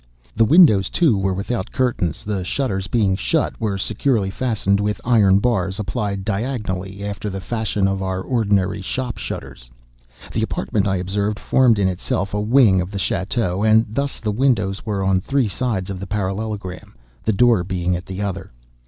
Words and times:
The 0.35 0.45
windows, 0.45 0.89
too, 0.89 1.15
were 1.15 1.35
without 1.35 1.71
curtains; 1.71 2.25
the 2.25 2.43
shutters, 2.43 2.87
being 2.87 3.15
shut, 3.15 3.61
were 3.61 3.77
securely 3.77 4.31
fastened 4.31 4.79
with 4.79 4.99
iron 5.05 5.37
bars, 5.37 5.77
applied 5.77 6.25
diagonally, 6.25 7.05
after 7.05 7.29
the 7.29 7.39
fashion 7.39 7.87
of 7.87 8.01
our 8.01 8.19
ordinary 8.19 8.81
shop 8.81 9.19
shutters. 9.19 9.69
The 10.31 10.41
apartment, 10.41 10.87
I 10.87 10.95
observed, 10.95 11.37
formed, 11.37 11.77
in 11.77 11.87
itself, 11.87 12.33
a 12.33 12.41
wing 12.41 12.81
of 12.81 12.89
the 12.89 12.97
château, 12.97 13.63
and 13.63 13.85
thus 13.87 14.19
the 14.19 14.31
windows 14.31 14.83
were 14.87 15.03
on 15.03 15.21
three 15.21 15.47
sides 15.47 15.91
of 15.91 15.99
the 15.99 16.07
parallelogram, 16.07 16.95
the 17.23 17.31
door 17.33 17.63
being 17.63 17.95
at 17.95 18.07
the 18.07 18.23
other. 18.23 18.51